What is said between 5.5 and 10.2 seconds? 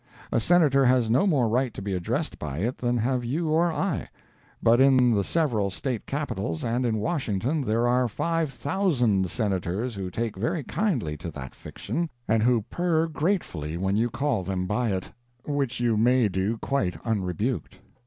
state capitals and in Washington, there are five thousand Senators who